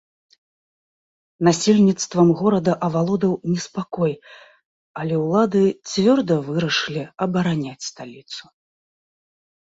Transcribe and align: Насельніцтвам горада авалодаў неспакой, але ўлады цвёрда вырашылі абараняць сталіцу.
Насельніцтвам 1.47 2.29
горада 2.39 2.73
авалодаў 2.87 3.33
неспакой, 3.51 4.13
але 5.03 5.15
ўлады 5.25 5.61
цвёрда 5.91 6.35
вырашылі 6.47 7.03
абараняць 7.27 7.87
сталіцу. 7.89 8.43